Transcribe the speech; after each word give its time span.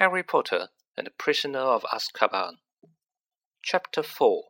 Harry 0.00 0.22
Potter 0.22 0.70
and 0.96 1.06
the 1.06 1.10
Prisoner 1.10 1.58
of 1.58 1.84
Azkaban. 1.92 2.56
Chapter 3.60 4.02
4 4.02 4.48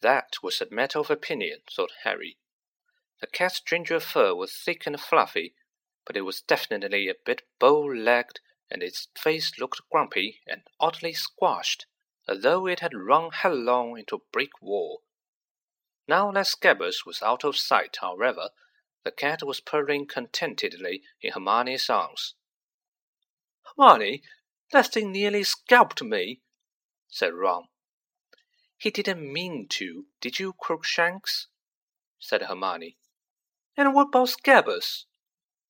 That 0.00 0.42
was 0.42 0.60
a 0.60 0.68
matter 0.74 0.98
of 0.98 1.08
opinion, 1.08 1.60
thought 1.70 1.92
Harry. 2.02 2.38
The 3.20 3.28
cat's 3.28 3.60
ginger 3.60 4.00
fur 4.00 4.34
was 4.34 4.52
thick 4.52 4.88
and 4.88 5.00
fluffy, 5.00 5.54
but 6.04 6.16
it 6.16 6.22
was 6.22 6.40
definitely 6.42 7.08
a 7.08 7.14
bit 7.14 7.42
bow 7.60 7.80
legged, 7.80 8.40
and 8.68 8.82
its 8.82 9.06
face 9.16 9.56
looked 9.56 9.88
grumpy 9.88 10.40
and 10.44 10.62
oddly 10.80 11.12
squashed, 11.12 11.86
as 12.26 12.42
though 12.42 12.66
it 12.66 12.80
had 12.80 12.92
run 12.92 13.30
headlong 13.30 13.96
into 14.00 14.16
a 14.16 14.32
brick 14.32 14.60
wall. 14.60 15.04
Now 16.08 16.32
that 16.32 16.46
Scabbers 16.46 17.06
was 17.06 17.22
out 17.22 17.44
of 17.44 17.56
sight, 17.56 17.98
however, 18.00 18.50
the 19.04 19.12
cat 19.12 19.44
was 19.44 19.60
purring 19.60 20.08
contentedly 20.08 21.04
in 21.22 21.30
Hermione's 21.34 21.88
arms. 21.88 22.34
Hermione, 23.76 24.22
that 24.72 24.92
thing 24.92 25.12
nearly 25.12 25.42
scalped 25.42 26.02
me, 26.02 26.40
said 27.08 27.34
Ron. 27.34 27.68
He 28.76 28.90
didn't 28.90 29.32
mean 29.32 29.68
to, 29.68 30.06
did 30.20 30.38
you, 30.38 30.54
Crookshanks? 30.54 31.48
said 32.18 32.42
Hermione. 32.42 32.96
And 33.76 33.94
what 33.94 34.08
about 34.08 34.28
Scabbers? 34.28 35.06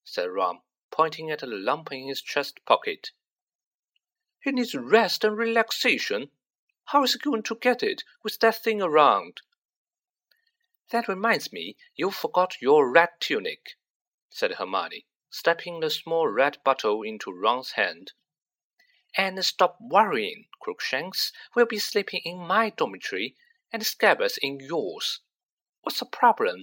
said 0.04 0.30
Ron, 0.30 0.60
pointing 0.90 1.30
at 1.30 1.42
a 1.42 1.46
lump 1.46 1.92
in 1.92 2.08
his 2.08 2.22
chest 2.22 2.64
pocket. 2.64 3.10
He 4.40 4.52
needs 4.52 4.74
rest 4.74 5.24
and 5.24 5.36
relaxation. 5.36 6.30
How 6.86 7.02
is 7.02 7.12
he 7.12 7.18
going 7.18 7.42
to 7.44 7.54
get 7.54 7.82
it 7.82 8.02
with 8.22 8.38
that 8.40 8.62
thing 8.62 8.80
around? 8.80 9.42
That 10.90 11.08
reminds 11.08 11.52
me, 11.52 11.76
you 11.94 12.10
forgot 12.10 12.60
your 12.60 12.90
red 12.90 13.10
tonic, 13.20 13.76
said 14.28 14.54
Hermione, 14.54 15.06
stepping 15.30 15.80
the 15.80 15.90
small 15.90 16.28
red 16.28 16.58
bottle 16.64 17.02
into 17.02 17.32
Ron's 17.32 17.72
hand. 17.72 18.12
And 19.16 19.44
stop 19.44 19.78
worrying, 19.80 20.48
Crookshanks. 20.60 21.32
We'll 21.54 21.66
be 21.66 21.78
sleeping 21.78 22.20
in 22.24 22.38
my 22.38 22.70
dormitory, 22.70 23.36
and 23.72 23.82
Scabbers 23.82 24.38
in 24.38 24.60
yours. 24.60 25.20
What's 25.82 26.00
the 26.00 26.06
problem? 26.06 26.62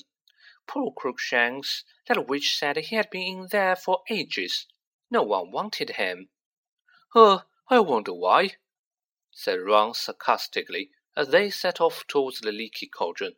Poor 0.68 0.92
Crookshanks. 0.92 1.86
That 2.08 2.28
witch 2.28 2.56
said 2.56 2.76
he 2.78 2.96
had 2.96 3.10
been 3.10 3.40
in 3.40 3.48
there 3.52 3.76
for 3.76 4.04
ages. 4.10 4.68
No 5.10 5.24
one 5.24 5.52
wanted 5.52 5.92
him. 5.92 6.30
Uh, 7.16 7.40
I 7.70 7.80
wonder 7.80 8.14
why, 8.14 8.58
said 9.32 9.62
Ron 9.62 9.94
sarcastically 9.94 10.92
as 11.16 11.30
they 11.30 11.50
set 11.50 11.82
off 11.82 12.06
towards 12.08 12.42
the 12.42 12.52
leaky 12.52 12.88
cauldron. 12.88 13.36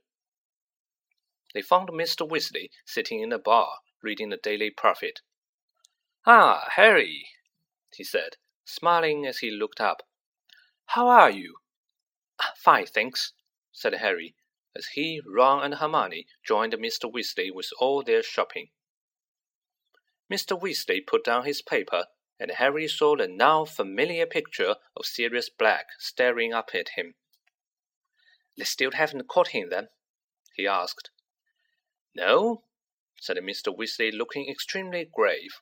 They 1.53 1.61
found 1.61 1.89
Mr. 1.89 2.27
Weasley 2.27 2.69
sitting 2.85 3.21
in 3.21 3.31
a 3.31 3.39
bar, 3.39 3.79
reading 4.01 4.29
the 4.29 4.37
Daily 4.37 4.69
Prophet. 4.69 5.21
Ah, 6.25 6.69
Harry, 6.75 7.27
he 7.93 8.03
said, 8.03 8.37
smiling 8.65 9.25
as 9.25 9.39
he 9.39 9.49
looked 9.49 9.81
up. 9.81 10.03
How 10.87 11.07
are 11.07 11.29
you? 11.29 11.57
Fine, 12.55 12.87
thanks, 12.87 13.33
said 13.71 13.93
Harry, 13.95 14.35
as 14.75 14.87
he, 14.93 15.21
Ron, 15.25 15.63
and 15.63 15.75
Hermione 15.75 16.27
joined 16.43 16.73
Mr. 16.73 17.11
Weasley 17.11 17.51
with 17.53 17.71
all 17.79 18.03
their 18.03 18.23
shopping. 18.23 18.69
Mr. 20.31 20.59
Weasley 20.59 21.05
put 21.05 21.23
down 21.23 21.45
his 21.45 21.61
paper, 21.61 22.05
and 22.39 22.51
Harry 22.51 22.87
saw 22.87 23.17
the 23.17 23.27
now 23.27 23.65
familiar 23.65 24.25
picture 24.25 24.75
of 24.95 25.05
Sirius 25.05 25.49
Black 25.49 25.87
staring 25.97 26.53
up 26.53 26.69
at 26.73 26.89
him. 26.89 27.15
They 28.57 28.63
still 28.63 28.91
haven't 28.91 29.27
caught 29.27 29.49
him, 29.49 29.69
then? 29.69 29.89
he 30.55 30.67
asked. 30.67 31.11
No, 32.15 32.63
said 33.21 33.37
Mr. 33.37 33.75
Weasley, 33.75 34.11
looking 34.11 34.49
extremely 34.49 35.09
grave. 35.13 35.61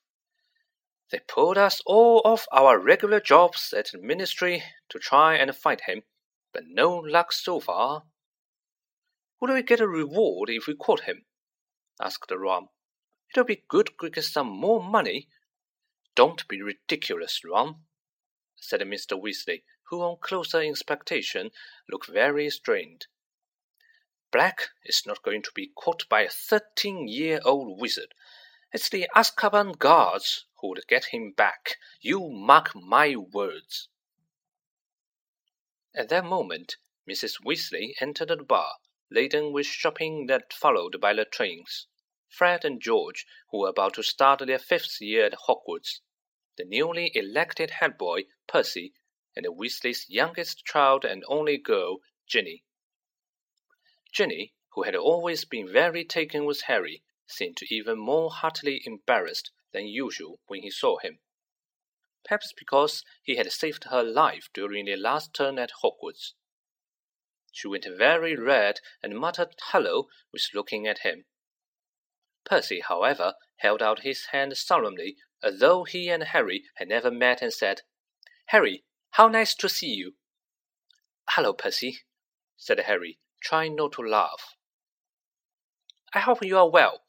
They 1.09 1.19
pulled 1.19 1.57
us 1.57 1.81
all 1.85 2.22
off 2.25 2.47
our 2.51 2.78
regular 2.79 3.19
jobs 3.22 3.73
at 3.73 3.91
the 3.91 3.97
ministry 3.97 4.63
to 4.90 5.00
try 5.00 5.35
and 5.35 5.56
find 5.56 5.81
him, 5.81 6.03
but 6.53 6.66
no 6.68 6.95
luck 6.95 7.31
so 7.31 7.59
far. 7.59 8.03
Would 9.40 9.51
we 9.51 9.63
get 9.63 9.79
a 9.79 9.88
reward 9.88 10.50
if 10.50 10.68
we 10.68 10.75
caught 10.75 11.01
him? 11.01 11.25
asked 12.01 12.31
Ron. 12.31 12.69
It'll 13.31 13.45
be 13.45 13.63
good 13.68 13.91
to 14.00 14.09
get 14.09 14.24
some 14.24 14.47
more 14.47 14.84
money. 14.84 15.29
Don't 16.16 16.47
be 16.47 16.62
ridiculous, 16.62 17.41
Ron, 17.45 17.84
said 18.56 18.81
Mr. 18.81 19.22
Weasley, 19.22 19.63
who 19.89 20.01
on 20.01 20.18
closer 20.19 20.62
inspection 20.62 21.51
looked 21.89 22.07
very 22.09 22.50
strained. 22.50 23.07
Black 24.29 24.71
is 24.83 25.05
not 25.05 25.23
going 25.23 25.41
to 25.43 25.51
be 25.53 25.71
caught 25.73 26.09
by 26.09 26.23
a 26.23 26.29
thirteen 26.29 27.07
year 27.07 27.39
old 27.45 27.79
wizard. 27.79 28.13
It's 28.73 28.89
the 28.89 29.09
Azkaban 29.15 29.77
guards 29.79 30.43
who 30.59 30.67
would 30.67 30.85
get 30.88 31.05
him 31.05 31.31
back. 31.31 31.77
You 32.01 32.27
mark 32.29 32.75
my 32.75 33.15
words. 33.15 33.88
At 35.95 36.09
that 36.09 36.25
moment, 36.25 36.75
Mrs. 37.09 37.41
Weasley 37.45 37.93
entered 38.01 38.27
the 38.27 38.43
bar, 38.43 38.75
laden 39.09 39.53
with 39.53 39.65
shopping 39.65 40.25
that 40.25 40.51
followed 40.51 40.99
by 40.99 41.13
the 41.13 41.23
trains. 41.23 41.88
Fred 42.27 42.65
and 42.65 42.81
George, 42.81 43.25
who 43.51 43.59
were 43.59 43.69
about 43.69 43.94
to 43.94 44.03
start 44.03 44.45
their 44.45 44.59
fifth 44.59 44.99
year 44.99 45.27
at 45.27 45.47
Hogwarts, 45.47 46.01
the 46.57 46.65
newly 46.65 47.13
elected 47.15 47.71
head 47.71 47.97
boy, 47.97 48.25
Percy, 48.45 48.94
and 49.38 49.45
the 49.45 49.53
Weasley's 49.53 50.09
youngest 50.09 50.65
child 50.65 51.05
and 51.05 51.23
only 51.29 51.57
girl, 51.57 51.99
Ginny. 52.27 52.65
Ginny, 54.17 54.55
who 54.72 54.81
had 54.81 54.95
always 54.95 55.45
been 55.45 55.72
very 55.72 56.03
taken 56.03 56.45
with 56.45 56.61
Harry, 56.61 57.03
seemed 57.28 57.61
even 57.69 58.00
more 58.00 58.31
heartily 58.31 58.81
embarrassed 58.83 59.51
than 59.73 59.85
usual 59.85 60.39
when 60.47 60.63
he 60.63 60.72
saw 60.72 60.97
him. 60.97 61.19
Perhaps 62.25 62.51
because 62.57 63.06
he 63.22 63.35
had 63.35 63.51
saved 63.51 63.83
her 63.83 64.01
life 64.01 64.50
during 64.56 64.85
their 64.85 64.97
last 64.97 65.35
turn 65.35 65.59
at 65.59 65.83
Hogwarts. 65.83 66.33
She 67.51 67.67
went 67.67 67.85
very 67.85 68.35
red 68.35 68.79
and 69.03 69.19
muttered 69.19 69.53
hello 69.66 70.07
with 70.33 70.50
looking 70.51 70.88
at 70.88 71.01
him. 71.06 71.25
Percy, 72.44 72.79
however, 72.79 73.35
held 73.57 73.83
out 73.83 74.00
his 74.00 74.25
hand 74.31 74.57
solemnly 74.57 75.17
as 75.44 75.59
though 75.59 75.83
he 75.83 76.09
and 76.09 76.23
Harry 76.23 76.63
had 76.77 76.88
never 76.88 77.11
met 77.11 77.44
and 77.44 77.53
said, 77.53 77.83
Harry, 78.47 78.83
how 79.11 79.27
nice 79.27 79.53
to 79.53 79.69
see 79.69 79.94
you. 79.94 80.16
Hello, 81.29 81.53
Percy, 81.53 82.00
said 82.57 82.79
Harry, 82.79 83.19
trying 83.41 83.75
not 83.75 83.93
to 83.93 84.01
laugh. 84.01 84.55
I 86.13 86.19
hope 86.19 86.43
you 86.43 86.57
are 86.57 86.69
well, 86.69 87.03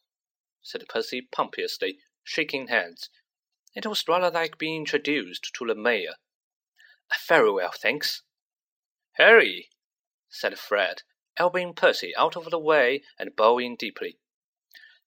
said 0.62 0.84
Percy 0.88 1.22
pompously, 1.22 1.98
shaking 2.24 2.68
hands. 2.68 3.10
It 3.74 3.86
was 3.86 4.06
rather 4.08 4.30
like 4.30 4.58
being 4.58 4.80
introduced 4.80 5.50
to 5.54 5.66
the 5.66 5.74
mayor. 5.74 6.14
Very 7.26 7.50
well, 7.50 7.72
thanks. 7.72 8.22
Harry, 9.12 9.70
said 10.28 10.58
Fred, 10.58 11.02
elbowing 11.36 11.74
Percy 11.74 12.14
out 12.16 12.36
of 12.36 12.50
the 12.50 12.58
way 12.58 13.02
and 13.18 13.36
bowing 13.36 13.76
deeply. 13.76 14.18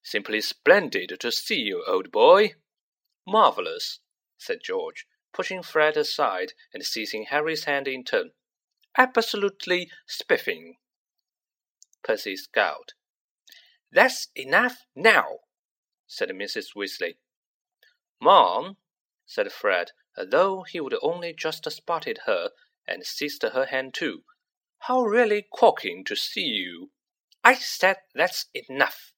Simply 0.02 0.40
splendid 0.40 1.20
to 1.20 1.30
see 1.30 1.60
you, 1.60 1.84
old 1.86 2.10
boy. 2.10 2.54
Marvellous, 3.26 4.00
said 4.36 4.58
George, 4.62 5.06
pushing 5.32 5.62
Fred 5.62 5.96
aside 5.96 6.54
and 6.74 6.84
seizing 6.84 7.26
Harry's 7.30 7.64
hand 7.64 7.86
in 7.86 8.04
turn. 8.04 8.32
Absolutely 8.98 9.90
spiffing. 10.06 10.76
Percy 12.02 12.36
scowled. 12.36 12.94
That's 13.90 14.28
enough 14.34 14.86
now, 14.94 15.40
said 16.06 16.30
Mrs. 16.30 16.74
Weasley. 16.76 17.16
Mom, 18.20 18.76
said 19.26 19.52
Fred, 19.52 19.92
though 20.16 20.62
he 20.62 20.80
would 20.80 20.96
only 21.02 21.32
just 21.32 21.70
spotted 21.70 22.20
her, 22.26 22.50
and 22.86 23.04
seized 23.06 23.42
her 23.42 23.66
hand 23.66 23.94
too. 23.94 24.24
How 24.80 25.02
really 25.02 25.42
corking 25.42 26.04
to 26.06 26.16
see 26.16 26.44
you. 26.44 26.90
I 27.44 27.54
said 27.54 27.98
that's 28.14 28.46
enough, 28.54 29.12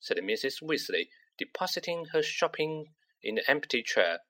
said 0.00 0.18
Mrs. 0.18 0.62
Weasley, 0.62 1.08
depositing 1.36 2.06
her 2.12 2.22
shopping 2.22 2.94
in 3.22 3.36
the 3.36 3.50
empty 3.50 3.82
chair. 3.82 4.20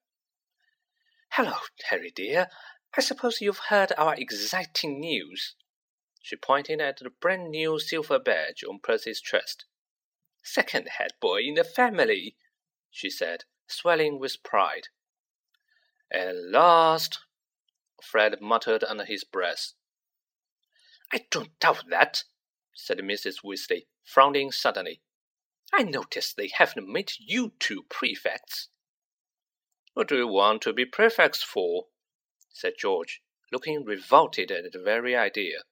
Hello, 1.32 1.54
Harry 1.90 2.10
dear. 2.10 2.48
I 2.96 3.00
suppose 3.00 3.40
you've 3.40 3.68
heard 3.68 3.92
our 3.98 4.14
exciting 4.14 5.00
news. 5.00 5.54
She 6.20 6.36
pointed 6.36 6.80
at 6.80 6.98
the 6.98 7.10
brand 7.10 7.50
new 7.50 7.78
silver 7.78 8.18
badge 8.18 8.64
on 8.64 8.80
Percy's 8.80 9.20
chest. 9.20 9.64
Second 10.42 10.88
head 10.88 11.12
boy 11.20 11.42
in 11.42 11.54
the 11.54 11.64
family, 11.64 12.36
she 12.90 13.10
said, 13.10 13.44
swelling 13.66 14.18
with 14.18 14.42
pride. 14.42 14.88
At 16.10 16.34
last, 16.36 17.20
Fred 18.02 18.40
muttered 18.40 18.82
under 18.84 19.04
his 19.04 19.24
breath. 19.24 19.74
I 21.12 21.26
don't 21.30 21.58
doubt 21.60 21.84
that, 21.90 22.24
said 22.74 22.98
Mrs. 22.98 23.42
Weasley, 23.44 23.86
frowning 24.04 24.52
suddenly. 24.52 25.02
I 25.72 25.82
notice 25.82 26.32
they 26.32 26.48
haven't 26.48 26.88
made 26.88 27.12
you 27.18 27.52
two 27.58 27.84
prefects. 27.88 28.68
What 29.94 30.08
do 30.08 30.16
you 30.16 30.28
want 30.28 30.62
to 30.62 30.72
be 30.72 30.84
prefects 30.84 31.42
for? 31.42 31.88
said 32.50 32.74
George, 32.78 33.22
looking 33.52 33.84
revolted 33.84 34.50
at 34.50 34.72
the 34.72 34.78
very 34.78 35.14
idea. 35.14 35.64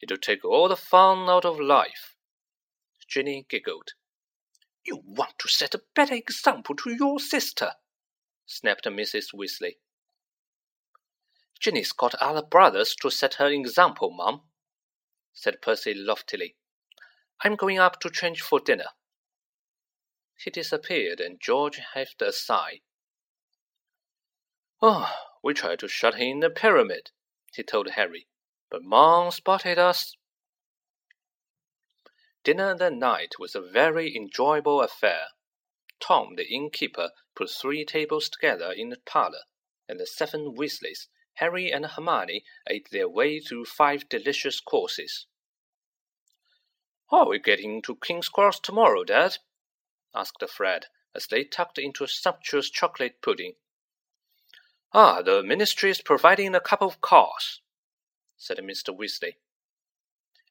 It'll 0.00 0.16
take 0.16 0.44
all 0.44 0.68
the 0.68 0.76
fun 0.76 1.28
out 1.28 1.44
of 1.44 1.58
life. 1.58 2.16
Ginny 3.08 3.46
giggled. 3.48 3.92
You 4.84 5.02
want 5.04 5.38
to 5.38 5.48
set 5.48 5.74
a 5.74 5.82
better 5.94 6.14
example 6.14 6.76
to 6.76 6.90
your 6.90 7.18
sister, 7.18 7.72
snapped 8.46 8.84
Mrs. 8.84 9.34
Weasley. 9.34 9.76
Ginny's 11.58 11.92
got 11.92 12.14
other 12.16 12.42
brothers 12.42 12.94
to 12.96 13.10
set 13.10 13.34
her 13.34 13.48
example, 13.48 14.10
Mum, 14.10 14.42
said 15.32 15.62
Percy 15.62 15.94
loftily. 15.94 16.56
I'm 17.42 17.56
going 17.56 17.78
up 17.78 18.00
to 18.00 18.10
change 18.10 18.42
for 18.42 18.60
dinner. 18.60 18.90
He 20.38 20.50
disappeared, 20.50 21.20
and 21.20 21.40
George 21.40 21.80
heaved 21.94 22.20
a 22.20 22.32
sigh. 22.32 22.80
Oh, 24.82 25.10
we 25.42 25.54
tried 25.54 25.78
to 25.80 25.88
shut 25.88 26.16
him 26.16 26.28
in 26.28 26.40
the 26.40 26.50
pyramid, 26.50 27.10
he 27.54 27.62
told 27.62 27.90
Harry, 27.90 28.28
but 28.70 28.82
Mom 28.82 29.30
spotted 29.30 29.78
us. 29.78 30.16
Dinner 32.42 32.76
that 32.76 32.92
night 32.92 33.38
was 33.38 33.54
a 33.54 33.60
very 33.60 34.16
enjoyable 34.16 34.80
affair. 34.80 35.28
Tom, 36.00 36.34
the 36.36 36.46
innkeeper, 36.46 37.10
put 37.34 37.50
three 37.50 37.84
tables 37.84 38.28
together 38.28 38.72
in 38.72 38.90
the 38.90 38.98
parlour, 39.04 39.42
and 39.88 39.98
the 39.98 40.06
seven 40.06 40.54
Weasleys, 40.54 41.08
Harry 41.34 41.70
and 41.70 41.86
Hermione, 41.86 42.44
ate 42.68 42.88
their 42.90 43.08
way 43.08 43.40
through 43.40 43.64
five 43.64 44.08
delicious 44.08 44.60
courses. 44.60 45.26
Are 47.10 47.28
we 47.28 47.38
getting 47.38 47.82
to 47.82 47.96
King's 47.96 48.28
Cross 48.28 48.60
tomorrow, 48.60 49.04
Dad? 49.04 49.38
asked 50.14 50.42
Fred, 50.48 50.86
as 51.14 51.26
they 51.26 51.44
tucked 51.44 51.78
into 51.78 52.04
a 52.04 52.08
sumptuous 52.08 52.70
chocolate 52.70 53.22
pudding. 53.22 53.54
Ah, 54.92 55.22
the 55.22 55.42
ministry 55.42 55.90
is 55.90 56.00
providing 56.00 56.54
a 56.54 56.60
couple 56.60 56.88
of 56.88 57.00
cars, 57.00 57.60
said 58.36 58.58
Mr. 58.58 58.96
Weasley. 58.96 59.36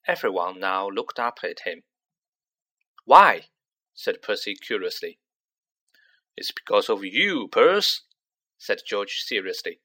Everyone 0.07 0.59
now 0.59 0.89
looked 0.89 1.19
up 1.19 1.39
at 1.43 1.61
him. 1.61 1.83
Why? 3.05 3.49
said 3.93 4.21
Percy 4.21 4.55
curiously. 4.55 5.19
It's 6.37 6.51
because 6.51 6.89
of 6.89 7.03
you, 7.05 7.47
Percy, 7.47 8.01
said 8.57 8.81
George 8.85 9.21
seriously. 9.21 9.79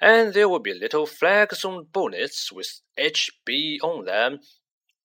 And 0.00 0.34
there 0.34 0.48
will 0.48 0.58
be 0.58 0.74
little 0.74 1.06
flags 1.06 1.64
on 1.64 1.84
bonnets 1.92 2.50
with 2.50 2.80
HB 2.98 3.78
on 3.82 4.04
them. 4.04 4.40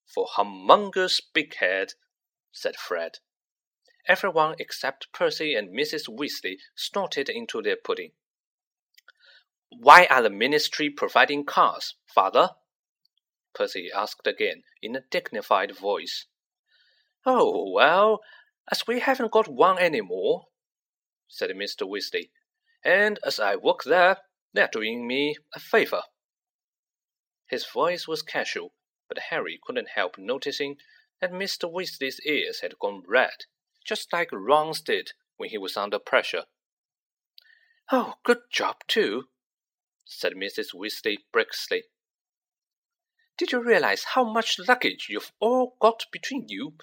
For 0.06 0.26
humongous 0.36 1.20
big 1.32 1.54
head, 1.56 1.92
said 2.50 2.76
Fred. 2.76 3.18
Everyone 4.08 4.56
except 4.58 5.12
Percy 5.12 5.54
and 5.54 5.68
Mrs. 5.68 6.08
Weasley 6.08 6.56
snorted 6.74 7.28
into 7.28 7.62
their 7.62 7.76
pudding. 7.76 8.12
Why 9.70 10.06
are 10.06 10.22
the 10.22 10.30
ministry 10.30 10.90
providing 10.90 11.44
cars, 11.44 11.94
father? 12.06 12.50
Percy 13.54 13.90
asked 13.94 14.26
again 14.26 14.62
in 14.82 14.96
a 14.96 15.02
dignified 15.10 15.76
voice. 15.76 16.26
Oh, 17.26 17.70
well, 17.70 18.20
as 18.70 18.86
we 18.86 19.00
haven't 19.00 19.32
got 19.32 19.48
one 19.48 19.78
any 19.78 20.00
more, 20.00 20.46
said 21.28 21.50
Mr. 21.50 21.88
Weasley, 21.88 22.30
and 22.84 23.18
as 23.24 23.38
I 23.38 23.56
work 23.56 23.84
there, 23.84 24.18
they're 24.52 24.68
doing 24.70 25.06
me 25.06 25.36
a 25.54 25.60
favor. 25.60 26.02
His 27.46 27.66
voice 27.66 28.06
was 28.06 28.22
casual, 28.22 28.74
but 29.08 29.30
Harry 29.30 29.58
couldn't 29.62 29.90
help 29.94 30.16
noticing 30.18 30.76
that 31.20 31.32
Mr. 31.32 31.70
Weasley's 31.70 32.20
ears 32.20 32.60
had 32.60 32.78
gone 32.78 33.02
red, 33.06 33.44
just 33.84 34.12
like 34.12 34.30
Ron's 34.32 34.80
did 34.80 35.12
when 35.36 35.50
he 35.50 35.58
was 35.58 35.76
under 35.76 35.98
pressure. 35.98 36.44
Oh, 37.90 38.14
good 38.22 38.42
job, 38.50 38.76
too, 38.86 39.28
said 40.10 40.32
Mrs. 40.32 40.74
Weasley 40.74 41.18
briskly. 41.32 41.84
Did 43.36 43.52
you 43.52 43.62
realize 43.62 44.04
how 44.14 44.24
much 44.24 44.58
luggage 44.58 45.08
you've 45.10 45.32
all 45.38 45.76
got 45.80 46.06
between 46.10 46.48
you? 46.48 46.76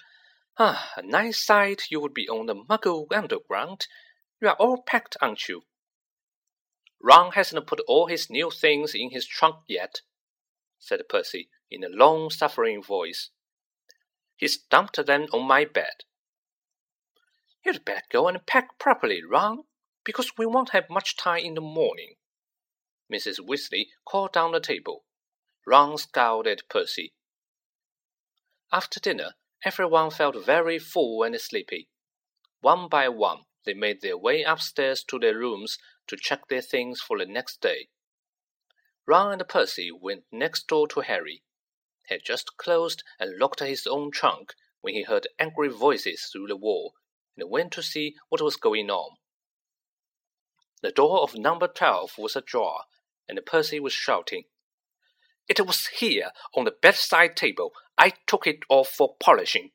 Ah, 0.58 0.92
a 0.96 1.02
nice 1.02 1.44
sight 1.44 1.90
you 1.90 2.00
would 2.00 2.14
be 2.14 2.28
on 2.28 2.46
the 2.46 2.54
Muggle 2.54 3.12
Underground. 3.12 3.88
You 4.40 4.48
are 4.48 4.54
all 4.54 4.80
packed, 4.80 5.16
aren't 5.20 5.48
you? 5.48 5.64
Ron 7.02 7.32
hasn't 7.32 7.66
put 7.66 7.80
all 7.88 8.06
his 8.06 8.30
new 8.30 8.50
things 8.50 8.94
in 8.94 9.10
his 9.10 9.26
trunk 9.26 9.56
yet, 9.66 10.02
said 10.78 11.06
Percy 11.08 11.50
in 11.68 11.82
a 11.82 11.88
long 11.88 12.30
suffering 12.30 12.80
voice. 12.80 13.30
He's 14.36 14.56
dumped 14.56 15.04
them 15.04 15.26
on 15.32 15.46
my 15.46 15.64
bed. 15.64 16.04
You'd 17.64 17.84
better 17.84 18.06
go 18.08 18.28
and 18.28 18.46
pack 18.46 18.78
properly, 18.78 19.22
Ron, 19.24 19.64
because 20.04 20.38
we 20.38 20.46
won't 20.46 20.70
have 20.70 20.88
much 20.88 21.16
time 21.16 21.44
in 21.44 21.54
the 21.54 21.60
morning. 21.60 22.14
Mrs. 23.12 23.38
Weasley 23.38 23.90
called 24.04 24.32
down 24.32 24.52
the 24.52 24.60
table. 24.60 25.04
Ron 25.66 25.96
scowled 25.96 26.46
at 26.46 26.68
Percy. 26.68 27.12
After 28.72 28.98
dinner, 28.98 29.34
everyone 29.64 30.10
felt 30.10 30.44
very 30.44 30.78
full 30.78 31.22
and 31.22 31.40
sleepy. 31.40 31.88
One 32.60 32.88
by 32.88 33.08
one, 33.08 33.44
they 33.64 33.74
made 33.74 34.00
their 34.00 34.18
way 34.18 34.42
upstairs 34.42 35.04
to 35.04 35.18
their 35.18 35.38
rooms 35.38 35.78
to 36.08 36.16
check 36.16 36.48
their 36.48 36.62
things 36.62 37.00
for 37.00 37.18
the 37.18 37.26
next 37.26 37.60
day. 37.60 37.88
Ron 39.06 39.32
and 39.32 39.48
Percy 39.48 39.90
went 39.92 40.24
next 40.32 40.66
door 40.66 40.88
to 40.88 41.00
Harry. 41.00 41.44
He 42.08 42.14
had 42.14 42.24
just 42.24 42.56
closed 42.56 43.04
and 43.20 43.38
locked 43.38 43.60
his 43.60 43.86
own 43.86 44.10
trunk 44.10 44.54
when 44.80 44.94
he 44.94 45.04
heard 45.04 45.28
angry 45.38 45.68
voices 45.68 46.24
through 46.24 46.48
the 46.48 46.56
wall 46.56 46.94
and 47.36 47.48
went 47.48 47.72
to 47.74 47.82
see 47.82 48.16
what 48.28 48.42
was 48.42 48.56
going 48.56 48.90
on. 48.90 49.16
The 50.82 50.92
door 50.92 51.22
of 51.22 51.34
number 51.34 51.68
twelve 51.68 52.18
was 52.18 52.36
ajar, 52.36 52.84
and 53.28 53.40
Percy 53.44 53.80
was 53.80 53.92
shouting. 53.92 54.44
It 55.48 55.64
was 55.66 55.86
here, 55.86 56.30
on 56.54 56.64
the 56.64 56.74
bedside 56.82 57.36
table. 57.36 57.72
I 57.98 58.12
took 58.26 58.46
it 58.46 58.60
off 58.68 58.88
for 58.88 59.16
polishing. 59.20 59.70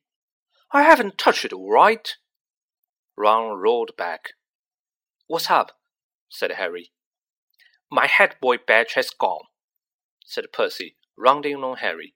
I 0.71 0.83
haven't 0.83 1.17
touched 1.17 1.45
it, 1.45 1.53
right. 1.55 2.15
Ron 3.17 3.57
rolled 3.57 3.91
back. 3.97 4.31
What's 5.27 5.49
up? 5.49 5.73
said 6.29 6.51
Harry. 6.51 6.91
My 7.89 8.07
head 8.07 8.35
boy 8.41 8.57
badge 8.57 8.93
has 8.93 9.09
gone, 9.09 9.45
said 10.25 10.45
Percy, 10.53 10.95
rounding 11.17 11.57
on 11.57 11.77
Harry. 11.77 12.15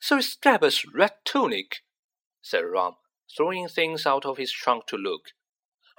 So 0.00 0.18
is 0.18 0.36
Scabbers' 0.36 0.84
red 0.92 1.12
tonic, 1.24 1.76
said 2.42 2.60
Ron, 2.60 2.94
throwing 3.34 3.68
things 3.68 4.06
out 4.06 4.26
of 4.26 4.36
his 4.36 4.52
trunk 4.52 4.86
to 4.88 4.96
look. 4.96 5.30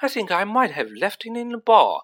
I 0.01 0.09
think 0.09 0.31
I 0.31 0.43
might 0.43 0.71
have 0.71 0.91
left 0.91 1.25
it 1.25 1.35
in 1.35 1.49
the 1.49 1.57
bar. 1.57 2.03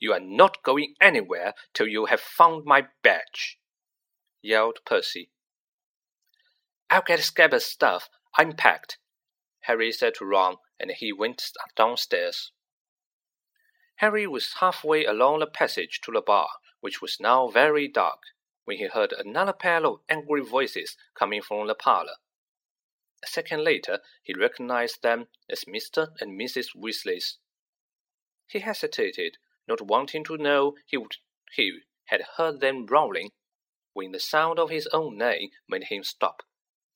You 0.00 0.14
are 0.14 0.20
not 0.20 0.62
going 0.62 0.94
anywhere 1.00 1.54
till 1.74 1.86
you 1.86 2.06
have 2.06 2.20
found 2.20 2.64
my 2.64 2.88
badge, 3.02 3.58
yelled 4.42 4.78
Percy. 4.86 5.30
I'll 6.88 7.02
get 7.02 7.20
Scabbers' 7.20 7.66
stuff. 7.66 8.08
I'm 8.36 8.54
packed, 8.54 8.98
Harry 9.60 9.92
said 9.92 10.14
to 10.16 10.24
Ron, 10.24 10.56
and 10.78 10.90
he 10.90 11.12
went 11.12 11.52
downstairs. 11.76 12.50
Harry 13.96 14.26
was 14.26 14.54
halfway 14.60 15.04
along 15.04 15.40
the 15.40 15.46
passage 15.46 16.00
to 16.00 16.10
the 16.10 16.22
bar, 16.22 16.48
which 16.80 17.02
was 17.02 17.20
now 17.20 17.48
very 17.48 17.86
dark, 17.86 18.22
when 18.64 18.78
he 18.78 18.86
heard 18.86 19.12
another 19.12 19.52
pair 19.52 19.84
of 19.84 20.00
angry 20.08 20.42
voices 20.42 20.96
coming 21.14 21.42
from 21.42 21.66
the 21.66 21.74
parlor. 21.74 22.16
A 23.22 23.26
second 23.26 23.62
later, 23.62 24.00
he 24.22 24.32
recognized 24.32 25.02
them 25.02 25.28
as 25.50 25.64
Mr. 25.64 26.08
and 26.20 26.40
Mrs. 26.40 26.68
Weasley's. 26.74 27.36
He 28.46 28.60
hesitated, 28.60 29.36
not 29.66 29.80
wanting 29.80 30.24
to 30.24 30.36
know 30.36 30.76
he, 30.86 30.96
would, 30.96 31.16
he 31.52 31.80
had 32.06 32.22
heard 32.36 32.60
them 32.60 32.86
growling, 32.86 33.30
when 33.92 34.12
the 34.12 34.20
sound 34.20 34.58
of 34.58 34.70
his 34.70 34.86
own 34.88 35.18
name 35.18 35.50
made 35.68 35.84
him 35.84 36.04
stop, 36.04 36.42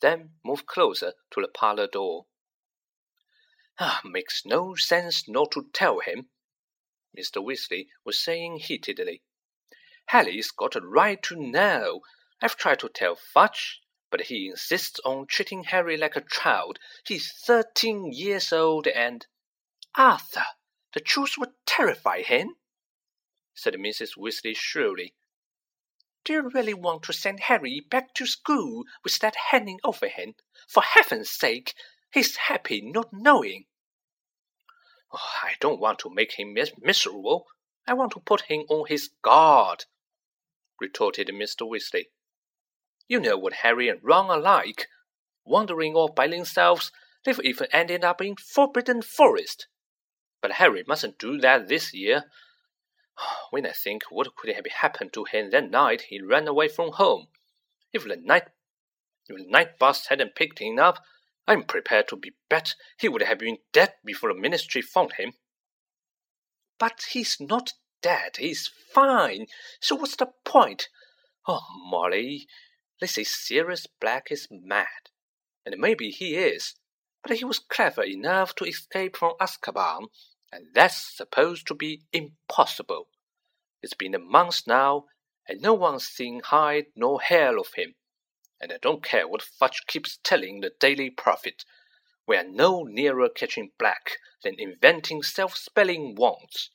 then 0.01 0.35
move 0.45 0.67
closer 0.67 1.15
to 1.31 1.41
the 1.41 1.49
parlor 1.49 1.87
door. 1.87 2.27
Ah, 3.79 4.01
makes 4.05 4.45
no 4.45 4.75
sense 4.75 5.29
not 5.29 5.51
to 5.53 5.69
tell 5.73 6.01
him, 6.01 6.29
Mr. 7.17 7.43
Weasley 7.43 7.89
was 8.05 8.19
saying 8.19 8.59
heatedly. 8.59 9.23
Harry's 10.07 10.51
got 10.51 10.77
a 10.77 10.81
right 10.81 11.23
to 11.23 11.37
know. 11.37 12.03
I've 12.43 12.57
tried 12.57 12.81
to 12.81 12.89
tell 12.89 13.17
Fudge, 13.17 13.81
but 14.11 14.23
he 14.23 14.49
insists 14.49 15.01
on 15.05 15.27
treating 15.27 15.65
Harry 15.65 15.97
like 15.97 16.15
a 16.15 16.21
child. 16.21 16.79
He's 17.07 17.33
thirteen 17.33 18.13
years 18.13 18.53
old 18.53 18.87
and. 18.87 19.27
Arthur, 19.97 20.45
the 20.95 21.01
truth 21.01 21.35
would 21.39 21.53
terrify 21.67 22.23
him 22.23 22.57
said 23.55 23.75
Mrs. 23.75 24.17
Weasley 24.17 24.57
shrilly. 24.57 25.15
Do 26.25 26.33
you 26.33 26.49
really 26.49 26.75
want 26.75 27.05
to 27.05 27.13
send 27.13 27.41
Harry 27.41 27.81
back 27.81 28.13
to 28.15 28.27
school 28.27 28.85
with 29.05 29.19
that 29.21 29.37
hanging 29.51 29.79
over 29.85 30.09
him? 30.09 30.35
For 30.69 30.83
heaven's 30.83 31.31
sake, 31.31 31.75
he's 32.13 32.37
happy 32.37 32.81
not 32.81 33.13
knowing. 33.13 33.67
Oh, 35.13 35.31
I 35.43 35.55
don't 35.61 35.81
want 35.81 36.01
to 36.01 36.11
make 36.11 36.33
him 36.33 36.53
mis 36.53 36.73
miserable. 36.81 37.47
I 37.87 37.95
want 37.95 38.13
to 38.13 38.21
put 38.21 38.43
him 38.43 38.63
on 38.69 38.89
his 38.89 39.11
guard, 39.23 39.85
retorted 40.81 41.29
Mr. 41.29 41.69
Weasley. 41.69 42.07
You 43.07 43.21
know 43.21 43.37
what 43.37 43.53
Harry 43.63 43.89
and 43.89 44.01
Ron 44.03 44.31
are 44.31 44.41
like. 44.41 44.89
Wandering 45.45 45.95
off 45.95 46.15
by 46.15 46.27
themselves, 46.27 46.91
they've 47.25 47.39
even 47.45 47.69
ended 47.71 48.03
up 48.03 48.23
in 48.23 48.35
Forbidden 48.37 49.03
Forest. 49.03 49.69
But 50.45 50.61
Harry 50.61 50.85
mustn't 50.87 51.19
do 51.19 51.39
that 51.39 51.69
this 51.69 51.95
year. 51.95 52.31
When 53.51 53.65
I 53.65 53.73
think 53.73 54.03
what 54.11 54.37
could 54.37 54.55
have 54.55 54.67
happened 54.67 55.15
to 55.15 55.25
him 55.25 55.49
that 55.49 55.71
night 55.71 56.03
he 56.11 56.21
ran 56.21 56.47
away 56.47 56.69
from 56.69 56.93
home, 56.93 57.29
if 57.95 58.05
the 58.05 58.17
night 58.17 58.49
if 59.27 59.39
the 59.39 59.47
night 59.49 59.79
bus 59.79 60.09
hadn't 60.09 60.35
picked 60.35 60.59
him 60.59 60.79
up, 60.79 61.03
I'm 61.47 61.63
prepared 61.65 62.09
to 62.09 62.17
be 62.17 62.35
bet 62.51 62.75
he 62.99 63.09
would 63.09 63.23
have 63.23 63.39
been 63.39 63.57
dead 63.73 63.95
before 64.05 64.35
the 64.35 64.39
ministry 64.39 64.83
found 64.83 65.15
him. 65.15 65.33
But 66.79 67.07
he's 67.13 67.41
not 67.41 67.73
dead. 68.03 68.37
He's 68.37 68.69
fine. 68.69 69.47
So 69.81 69.97
what's 69.97 70.17
the 70.17 70.35
point? 70.45 70.91
Oh, 71.49 71.65
Molly, 71.89 72.47
this 73.01 73.17
is 73.17 73.35
Sirius 73.35 73.87
Black 73.87 74.27
is 74.31 74.49
mad. 74.51 75.09
And 75.65 75.77
maybe 75.79 76.11
he 76.11 76.37
is. 76.37 76.75
But 77.23 77.39
he 77.39 77.45
was 77.47 77.59
clever 77.59 78.03
enough 78.03 78.55
to 78.57 78.67
escape 78.67 79.17
from 79.17 79.33
Azkaban, 79.41 80.09
and 80.55 80.67
that's 80.73 81.17
supposed 81.17 81.67
to 81.67 81.75
be 81.75 82.03
impossible. 82.13 83.09
It's 83.83 83.95
been 83.95 84.15
a 84.15 84.21
month 84.21 84.63
now, 84.69 85.07
and 85.49 85.61
no 85.61 85.75
one's 85.75 86.07
seen 86.07 86.43
hide 86.45 86.87
nor 86.95 87.21
hair 87.21 87.59
of 87.59 87.75
him. 87.75 87.95
And 88.61 88.73
I 88.73 88.77
don't 88.81 89.03
care 89.03 89.27
what 89.27 89.43
Fudge 89.43 89.83
keeps 89.89 90.21
telling 90.23 90.61
the 90.61 90.71
Daily 90.79 91.11
Prophet. 91.11 91.65
We 92.29 92.37
are 92.37 92.49
no 92.49 92.85
nearer 92.85 93.29
catching 93.29 93.73
Black 93.81 94.13
than 94.45 94.55
inventing 94.57 95.25
self-spelling 95.25 96.15
wands. 96.17 96.71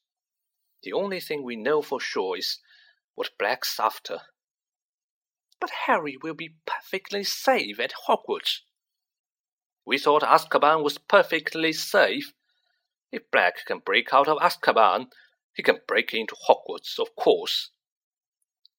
The 0.83 0.91
only 0.91 1.21
thing 1.21 1.43
we 1.43 1.55
know 1.55 1.81
for 1.81 2.01
sure 2.01 2.37
is 2.37 2.59
what 3.15 3.29
Black's 3.39 3.79
after. 3.79 4.19
But 5.61 5.71
Harry 5.87 6.17
will 6.21 6.35
be 6.35 6.55
perfectly 6.65 7.23
safe 7.23 7.79
at 7.79 7.93
Hogwarts. 8.07 8.59
We 9.85 9.97
thought 9.97 10.21
Azkaban 10.21 10.83
was 10.83 10.97
perfectly 10.97 11.71
safe. 11.71 12.33
If 13.11 13.31
Black 13.31 13.65
can 13.65 13.79
break 13.79 14.13
out 14.13 14.27
of 14.27 14.37
Azkaban, 14.37 15.11
he 15.53 15.63
can 15.63 15.81
break 15.87 16.13
into 16.13 16.35
Hogwarts, 16.47 16.99
of 16.99 17.15
course. 17.15 17.71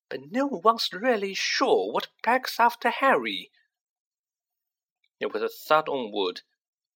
But 0.08 0.30
no 0.30 0.46
one's 0.46 0.92
really 0.92 1.34
sure 1.34 1.92
what 1.92 2.08
Black's 2.22 2.60
after 2.60 2.90
Harry. 2.90 3.50
There 5.18 5.28
was 5.28 5.42
a 5.42 5.48
thud 5.48 5.88
on 5.88 6.12
wood, 6.12 6.42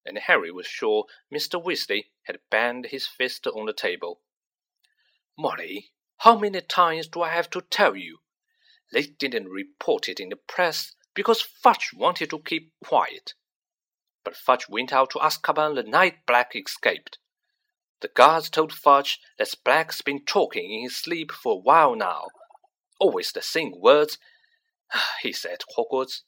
and 0.05 0.17
Harry 0.17 0.51
was 0.51 0.65
sure 0.65 1.05
Mr. 1.33 1.61
Weasley 1.61 2.11
had 2.23 2.39
banged 2.49 2.87
his 2.87 3.05
fist 3.05 3.47
on 3.47 3.65
the 3.65 3.73
table. 3.73 4.21
Molly, 5.37 5.91
how 6.19 6.37
many 6.37 6.61
times 6.61 7.07
do 7.07 7.21
I 7.21 7.29
have 7.29 7.49
to 7.51 7.61
tell 7.61 7.95
you? 7.95 8.19
They 8.91 9.03
didn't 9.03 9.49
report 9.49 10.07
it 10.07 10.19
in 10.19 10.29
the 10.29 10.37
press 10.37 10.95
because 11.13 11.41
Fudge 11.41 11.91
wanted 11.93 12.29
to 12.29 12.39
keep 12.39 12.73
quiet. 12.83 13.33
But 14.23 14.37
Fudge 14.37 14.69
went 14.69 14.93
out 14.93 15.09
to 15.11 15.19
Azkaban 15.19 15.75
the 15.75 15.83
night 15.83 16.25
Black 16.25 16.55
escaped. 16.55 17.19
The 18.05 18.11
guards 18.11 18.51
told 18.51 18.71
Fudge 18.71 19.19
that 19.39 19.55
Black's 19.63 20.03
been 20.03 20.23
talking 20.25 20.71
in 20.71 20.83
his 20.83 20.95
sleep 20.95 21.31
for 21.31 21.53
a 21.53 21.59
while 21.59 21.95
now. 21.95 22.27
Always 22.99 23.31
the 23.31 23.41
same 23.41 23.73
words. 23.81 24.19
He 25.23 25.33
said 25.33 25.61
Hogwarts. 25.75 26.21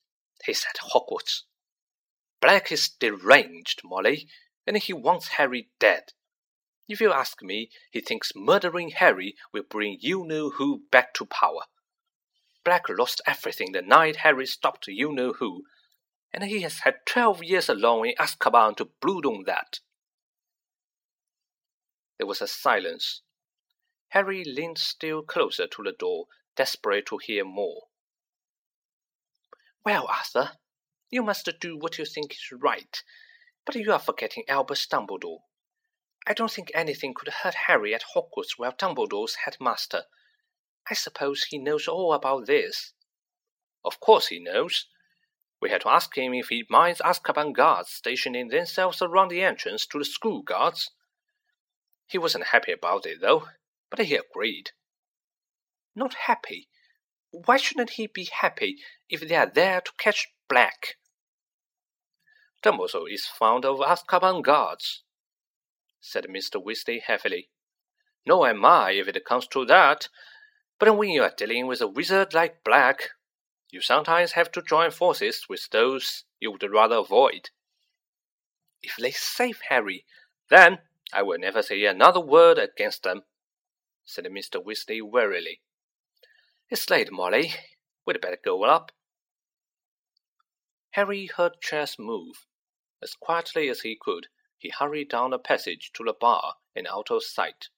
He 0.43 0.55
said 0.55 0.73
Hogwarts. 0.91 1.43
Black 2.41 2.71
is 2.71 2.89
deranged, 2.89 3.81
Molly, 3.83 4.27
and 4.65 4.75
he 4.75 4.91
wants 4.91 5.27
Harry 5.37 5.69
dead. 5.79 6.13
If 6.87 6.99
you 6.99 7.13
ask 7.13 7.43
me, 7.43 7.69
he 7.91 8.01
thinks 8.01 8.31
murdering 8.35 8.89
Harry 8.89 9.35
will 9.53 9.61
bring 9.61 9.99
you 10.01 10.25
know 10.25 10.49
who 10.49 10.81
back 10.91 11.13
to 11.13 11.27
power. 11.27 11.65
Black 12.65 12.89
lost 12.89 13.21
everything 13.27 13.73
the 13.73 13.83
night 13.83 14.15
Harry 14.25 14.47
stopped 14.47 14.87
you 14.87 15.11
know 15.11 15.33
who, 15.33 15.65
and 16.33 16.43
he 16.43 16.61
has 16.61 16.79
had 16.79 17.05
twelve 17.05 17.43
years 17.43 17.69
alone 17.69 18.07
in 18.07 18.15
Azkaban 18.15 18.75
to 18.77 18.85
brood 18.99 19.27
on 19.27 19.43
that. 19.45 19.79
There 22.17 22.27
was 22.27 22.41
a 22.41 22.47
silence. 22.47 23.21
Harry 24.09 24.43
leaned 24.43 24.77
still 24.77 25.21
closer 25.21 25.67
to 25.67 25.83
the 25.83 25.91
door, 25.91 26.27
desperate 26.55 27.05
to 27.07 27.17
hear 27.17 27.45
more. 27.45 27.87
Well, 29.85 30.07
Arthur, 30.07 30.57
you 31.09 31.23
must 31.23 31.49
do 31.61 31.77
what 31.77 31.97
you 31.97 32.05
think 32.05 32.33
is 32.33 32.51
right, 32.51 33.01
but 33.65 33.75
you 33.75 33.91
are 33.93 33.99
forgetting 33.99 34.43
Albus 34.47 34.85
Dumbledore. 34.87 35.41
I 36.25 36.33
don't 36.33 36.51
think 36.51 36.71
anything 36.73 37.13
could 37.13 37.29
hurt 37.29 37.55
Harry 37.67 37.95
at 37.95 38.03
Hogwarts 38.13 38.57
while 38.57 38.73
Dumbledore's 38.73 39.35
headmaster. 39.45 40.03
I 40.89 40.93
suppose 40.93 41.45
he 41.45 41.57
knows 41.57 41.87
all 41.87 42.13
about 42.13 42.47
this. 42.47 42.93
Of 43.85 44.01
course 44.01 44.27
he 44.27 44.39
knows. 44.39 44.87
We 45.61 45.69
had 45.69 45.81
to 45.81 45.89
ask 45.89 46.17
him 46.17 46.33
if 46.33 46.49
he 46.49 46.65
minds 46.69 47.01
Azkaban 47.01 47.53
guards 47.53 47.89
stationing 47.89 48.49
themselves 48.49 49.01
around 49.01 49.29
the 49.29 49.41
entrance 49.41 49.85
to 49.87 49.99
the 49.99 50.05
school 50.05 50.41
guards. 50.41 50.91
He 52.07 52.17
wasn't 52.17 52.45
happy 52.45 52.71
about 52.71 53.05
it, 53.05 53.21
though, 53.21 53.47
but 53.89 53.99
he 53.99 54.15
agreed. 54.15 54.71
Not 55.95 56.13
happy? 56.25 56.69
Why 57.31 57.57
shouldn't 57.57 57.91
he 57.91 58.07
be 58.07 58.29
happy 58.31 58.77
if 59.09 59.27
they 59.27 59.35
are 59.35 59.51
there 59.53 59.81
to 59.81 59.91
catch 59.97 60.27
Black? 60.47 60.95
Dumbledore 62.63 63.11
is 63.11 63.25
fond 63.25 63.65
of 63.65 63.79
Azkaban 63.79 64.41
guards, 64.41 65.03
said 65.99 66.25
Mr. 66.25 66.63
Weasley 66.63 67.01
heavily. 67.01 67.49
No 68.25 68.45
am 68.45 68.65
I 68.65 68.91
if 68.91 69.07
it 69.07 69.25
comes 69.25 69.47
to 69.47 69.65
that, 69.65 70.07
but 70.79 70.95
when 70.97 71.09
you 71.09 71.23
are 71.23 71.33
dealing 71.35 71.67
with 71.67 71.81
a 71.81 71.87
wizard 71.87 72.33
like 72.33 72.63
Black, 72.63 73.09
you 73.69 73.81
sometimes 73.81 74.31
have 74.31 74.51
to 74.53 74.61
join 74.61 74.91
forces 74.91 75.45
with 75.49 75.69
those 75.71 76.23
you 76.39 76.51
would 76.51 76.63
rather 76.63 76.97
avoid. 76.97 77.49
If 78.81 78.95
they 78.97 79.11
save 79.11 79.61
Harry, 79.69 80.05
then 80.49 80.79
I 81.13 81.23
will 81.23 81.39
never 81.39 81.61
say 81.61 81.85
another 81.85 82.19
word 82.19 82.57
against 82.57 83.03
them, 83.03 83.23
said 84.05 84.25
Mr. 84.25 84.63
Weasley 84.63 85.01
wearily. 85.01 85.61
It's 86.69 86.89
late, 86.89 87.11
Molly. 87.11 87.53
We'd 88.05 88.21
better 88.21 88.39
go 88.43 88.63
up. 88.63 88.91
Harry 90.91 91.27
heard 91.27 91.61
chairs 91.61 91.97
move. 91.99 92.45
As 93.01 93.13
quietly 93.13 93.69
as 93.69 93.81
he 93.81 93.97
could, 93.99 94.27
he 94.57 94.69
hurried 94.69 95.09
down 95.09 95.31
the 95.31 95.39
passage 95.39 95.91
to 95.93 96.03
the 96.03 96.13
bar 96.13 96.55
and 96.75 96.87
out 96.87 97.11
of 97.11 97.23
sight. 97.23 97.69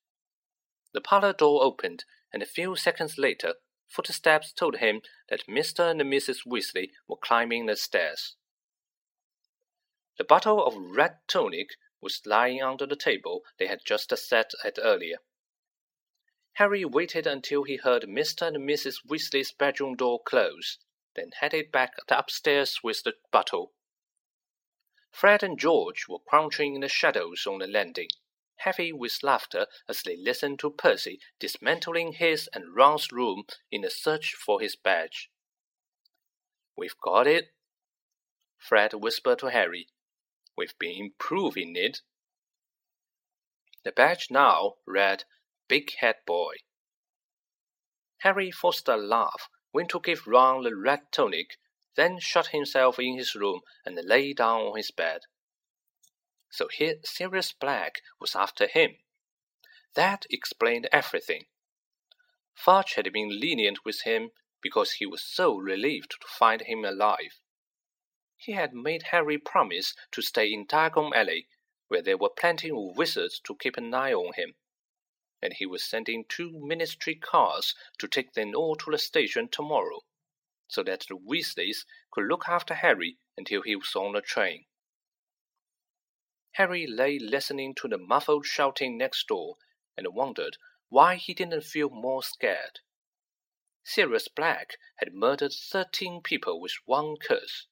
The 0.93 1.01
parlor 1.01 1.33
door 1.33 1.63
opened, 1.63 2.05
and 2.31 2.41
a 2.41 2.47
few 2.47 2.75
seconds 2.75 3.17
later 3.17 3.55
Footsteps 3.89 4.53
told 4.53 4.77
him 4.77 5.01
that 5.29 5.47
Mr. 5.47 5.89
and 5.89 6.01
Mrs. 6.01 6.45
Weasley 6.45 6.91
were 7.07 7.17
climbing 7.17 7.65
the 7.65 7.75
stairs. 7.75 8.35
The 10.17 10.23
bottle 10.23 10.63
of 10.63 10.75
red 10.75 11.17
tonic 11.27 11.69
was 12.01 12.25
lying 12.25 12.61
under 12.61 12.85
the 12.85 12.95
table 12.95 13.43
they 13.57 13.67
had 13.67 13.85
just 13.85 14.15
sat 14.17 14.51
at 14.63 14.79
earlier. 14.81 15.17
Harry 16.53 16.83
waited 16.85 17.25
until 17.27 17.63
he 17.63 17.77
heard 17.77 18.03
Mr. 18.03 18.47
and 18.47 18.57
Mrs. 18.57 19.05
Weasley's 19.05 19.51
bedroom 19.51 19.95
door 19.95 20.21
close, 20.23 20.77
then 21.15 21.31
headed 21.39 21.71
back 21.71 21.95
upstairs 22.09 22.79
with 22.83 23.03
the 23.03 23.15
bottle. 23.31 23.73
Fred 25.11 25.43
and 25.43 25.59
George 25.59 26.07
were 26.07 26.19
crouching 26.19 26.75
in 26.75 26.81
the 26.81 26.87
shadows 26.87 27.45
on 27.47 27.59
the 27.59 27.67
landing 27.67 28.09
heavy 28.59 28.91
with 28.91 29.23
laughter 29.23 29.67
as 29.87 30.03
they 30.03 30.15
listened 30.17 30.59
to 30.59 30.69
Percy 30.69 31.19
dismantling 31.39 32.13
his 32.13 32.49
and 32.53 32.75
Ron's 32.75 33.11
room 33.11 33.43
in 33.71 33.83
a 33.83 33.89
search 33.89 34.33
for 34.33 34.59
his 34.59 34.75
badge. 34.75 35.29
We've 36.75 36.99
got 37.01 37.27
it, 37.27 37.53
Fred 38.57 38.93
whispered 38.93 39.39
to 39.39 39.47
Harry. 39.47 39.87
We've 40.59 40.77
been 40.77 40.99
improving 40.99 41.75
it. 41.75 42.01
The 43.83 43.91
badge 43.91 44.27
now 44.29 44.75
read 44.85 45.23
Big 45.67 45.95
Head 45.95 46.17
Boy. 46.27 46.57
Harry 48.19 48.51
forced 48.51 48.87
a 48.87 48.95
laugh, 48.95 49.49
went 49.73 49.89
to 49.89 49.99
give 49.99 50.27
Ron 50.27 50.63
the 50.63 50.75
red 50.75 51.11
tonic, 51.11 51.57
then 51.95 52.19
shut 52.19 52.47
himself 52.47 52.99
in 52.99 53.17
his 53.17 53.33
room 53.33 53.61
and 53.83 53.97
lay 54.03 54.33
down 54.33 54.61
on 54.61 54.77
his 54.77 54.91
bed 54.91 55.21
so 56.49 56.67
here 56.67 56.95
Sirius 57.03 57.53
Black 57.53 58.01
was 58.19 58.35
after 58.35 58.67
him. 58.67 58.97
That 59.93 60.25
explained 60.29 60.89
everything. 60.91 61.45
Fudge 62.53 62.95
had 62.95 63.11
been 63.13 63.39
lenient 63.39 63.85
with 63.85 64.01
him 64.01 64.31
because 64.61 64.93
he 64.93 65.05
was 65.05 65.23
so 65.23 65.55
relieved 65.55 66.11
to 66.11 66.27
find 66.27 66.61
him 66.61 66.83
alive. 66.83 67.39
He 68.41 68.53
had 68.53 68.73
made 68.73 69.03
Harry 69.11 69.37
promise 69.37 69.93
to 70.13 70.21
stay 70.21 70.53
in 70.53 70.65
Diagon 70.65 71.13
Alley, 71.13 71.49
where 71.89 72.01
there 72.01 72.17
were 72.17 72.29
plenty 72.29 72.71
of 72.71 72.95
wizards 72.95 73.37
to 73.41 73.53
keep 73.53 73.75
an 73.75 73.93
eye 73.93 74.13
on 74.13 74.31
him, 74.33 74.55
and 75.41 75.51
he 75.53 75.65
was 75.65 75.83
sending 75.83 76.23
two 76.23 76.49
ministry 76.53 77.15
cars 77.15 77.75
to 77.97 78.07
take 78.07 78.33
them 78.33 78.55
all 78.55 78.77
to 78.77 78.91
the 78.91 78.97
station 78.97 79.49
tomorrow, 79.49 80.05
so 80.69 80.83
that 80.83 81.05
the 81.09 81.17
Weasleys 81.17 81.85
could 82.11 82.27
look 82.29 82.47
after 82.47 82.75
Harry 82.75 83.17
until 83.35 83.61
he 83.61 83.75
was 83.75 83.93
on 83.93 84.13
the 84.13 84.21
train. 84.21 84.63
Harry 86.53 86.87
lay 86.87 87.19
listening 87.19 87.75
to 87.75 87.89
the 87.89 87.97
muffled 87.97 88.45
shouting 88.45 88.97
next 88.97 89.27
door 89.27 89.57
and 89.97 90.15
wondered 90.15 90.55
why 90.87 91.15
he 91.15 91.33
didn't 91.33 91.65
feel 91.65 91.89
more 91.89 92.23
scared. 92.23 92.79
Sirius 93.83 94.29
Black 94.29 94.77
had 94.95 95.13
murdered 95.13 95.51
thirteen 95.51 96.21
people 96.21 96.61
with 96.61 96.75
one 96.85 97.17
curse. 97.17 97.67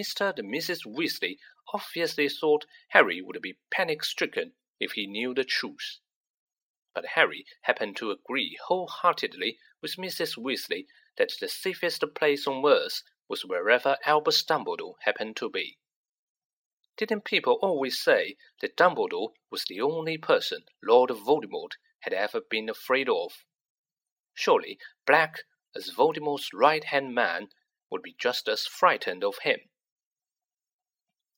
Mr. 0.00 0.38
and 0.38 0.50
Mrs. 0.50 0.86
Weasley 0.86 1.38
obviously 1.74 2.26
thought 2.26 2.64
Harry 2.88 3.20
would 3.20 3.42
be 3.42 3.58
panic 3.70 4.02
stricken 4.02 4.54
if 4.78 4.92
he 4.92 5.06
knew 5.06 5.34
the 5.34 5.44
truth. 5.44 5.98
But 6.94 7.04
Harry 7.16 7.44
happened 7.62 7.98
to 7.98 8.10
agree 8.10 8.58
wholeheartedly 8.64 9.58
with 9.82 9.96
Mrs. 9.96 10.38
Weasley 10.38 10.86
that 11.18 11.34
the 11.38 11.48
safest 11.48 12.02
place 12.14 12.46
on 12.46 12.64
earth 12.64 13.02
was 13.28 13.44
wherever 13.44 13.98
Albus 14.06 14.42
Dumbledore 14.42 14.94
happened 15.02 15.36
to 15.36 15.50
be. 15.50 15.76
Didn't 16.96 17.26
people 17.26 17.58
always 17.60 18.00
say 18.00 18.38
that 18.62 18.78
Dumbledore 18.78 19.34
was 19.50 19.66
the 19.66 19.82
only 19.82 20.16
person 20.16 20.64
Lord 20.82 21.10
Voldemort 21.10 21.72
had 22.00 22.14
ever 22.14 22.40
been 22.40 22.70
afraid 22.70 23.10
of? 23.10 23.44
Surely 24.32 24.78
Black, 25.06 25.42
as 25.76 25.90
Voldemort's 25.90 26.54
right 26.54 26.84
hand 26.84 27.14
man, 27.14 27.50
would 27.90 28.00
be 28.00 28.16
just 28.18 28.48
as 28.48 28.66
frightened 28.66 29.22
of 29.22 29.40
him. 29.40 29.60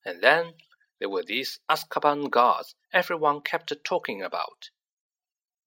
And 0.04 0.20
then 0.20 0.54
there 0.98 1.08
were 1.08 1.22
these 1.22 1.60
Azkaban 1.68 2.30
guards 2.30 2.74
everyone 2.92 3.40
kept 3.40 3.72
talking 3.84 4.22
about. 4.22 4.70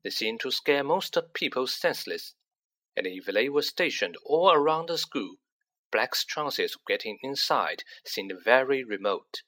They 0.04 0.10
seemed 0.10 0.42
to 0.42 0.52
scare 0.52 0.84
most 0.84 1.18
people 1.34 1.68
senseless, 1.68 2.36
and 2.96 3.08
if 3.08 3.26
they 3.26 3.50
were 3.50 3.62
stationed 3.62 4.18
all 4.24 4.52
around 4.52 4.90
the 4.90 4.98
school, 4.98 5.38
Black's 5.92 6.26
chances 6.26 6.76
of 6.76 6.86
getting 6.86 7.18
inside 7.22 7.84
seemed 8.06 8.34
very 8.44 8.84
remote. 8.84 9.44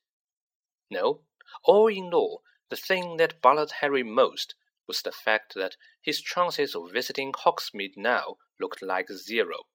No, 0.89 1.25
all 1.63 1.87
in 1.87 2.13
all, 2.13 2.43
the 2.69 2.77
thing 2.77 3.17
that 3.17 3.41
bothered 3.41 3.71
Harry 3.81 4.03
most 4.03 4.55
was 4.87 5.01
the 5.01 5.11
fact 5.11 5.53
that 5.55 5.75
his 6.01 6.21
chances 6.21 6.75
of 6.75 6.91
visiting 6.91 7.33
Hogsmeade 7.33 7.97
now 7.97 8.37
looked 8.59 8.81
like 8.81 9.09
zero. 9.11 9.67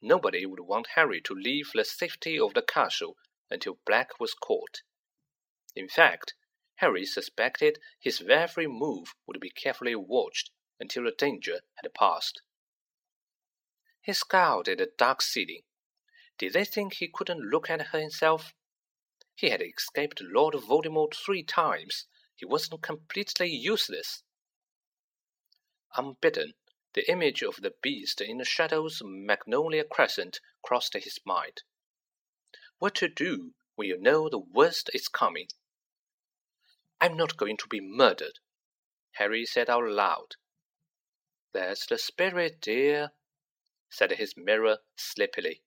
Nobody 0.00 0.46
would 0.46 0.60
want 0.60 0.88
Harry 0.94 1.20
to 1.22 1.34
leave 1.34 1.72
the 1.74 1.84
safety 1.84 2.38
of 2.38 2.54
the 2.54 2.62
castle 2.62 3.16
until 3.50 3.78
Black 3.86 4.18
was 4.18 4.34
caught. 4.34 4.82
In 5.74 5.88
fact, 5.88 6.34
Harry 6.76 7.06
suspected 7.06 7.78
his 7.98 8.20
every 8.20 8.66
move 8.66 9.14
would 9.26 9.40
be 9.40 9.50
carefully 9.50 9.94
watched 9.94 10.50
until 10.78 11.04
the 11.04 11.10
danger 11.10 11.60
had 11.76 11.94
passed. 11.94 12.42
He 14.02 14.12
scowled 14.12 14.68
at 14.68 14.78
the 14.78 14.92
dark 14.98 15.22
ceiling. 15.22 15.62
Did 16.38 16.52
they 16.52 16.64
think 16.64 16.94
he 16.94 17.08
couldn't 17.08 17.50
look 17.50 17.70
at 17.70 17.88
her 17.88 18.00
himself? 18.00 18.52
He 19.34 19.50
had 19.50 19.62
escaped 19.62 20.20
Lord 20.20 20.54
Voldemort 20.54 21.14
three 21.14 21.42
times. 21.42 22.06
He 22.34 22.44
wasn't 22.44 22.82
completely 22.82 23.48
useless. 23.48 24.22
Unbidden, 25.96 26.54
the 26.94 27.10
image 27.10 27.42
of 27.42 27.56
the 27.62 27.74
beast 27.82 28.20
in 28.20 28.38
the 28.38 28.44
shadows 28.44 29.00
of 29.00 29.08
Magnolia 29.08 29.84
Crescent 29.84 30.40
crossed 30.62 30.94
his 30.94 31.18
mind. 31.24 31.62
What 32.78 32.94
to 32.96 33.08
do 33.08 33.52
when 33.74 33.88
you 33.88 34.00
know 34.00 34.28
the 34.28 34.38
worst 34.38 34.90
is 34.92 35.08
coming? 35.08 35.48
I'm 37.00 37.16
not 37.16 37.36
going 37.36 37.56
to 37.58 37.68
be 37.68 37.80
murdered, 37.80 38.38
Harry 39.12 39.44
said 39.44 39.68
out 39.70 39.84
loud. 39.84 40.36
That's 41.52 41.86
the 41.86 41.98
spirit, 41.98 42.60
dear, 42.60 43.12
said 43.90 44.12
his 44.12 44.34
mirror 44.36 44.78
sleepily. 44.96 45.62